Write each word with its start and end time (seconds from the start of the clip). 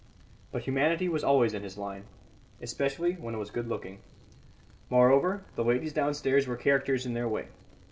But 0.51 0.63
humanity 0.63 1.07
was 1.07 1.23
always 1.23 1.53
in 1.53 1.61
his 1.61 1.77
line, 1.77 2.05
especially 2.59 3.13
when 3.13 3.35
it 3.35 3.37
was 3.37 3.51
good 3.51 3.67
looking; 3.67 3.99
moreover, 4.89 5.43
the 5.53 5.63
ladies 5.63 5.93
downstairs 5.93 6.47
were 6.47 6.57
characters 6.57 7.05
in 7.05 7.13
their 7.13 7.29
way. 7.29 7.49